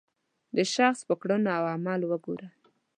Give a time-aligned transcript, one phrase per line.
[0.55, 2.47] د شخص په کړنو او عمل وګوره.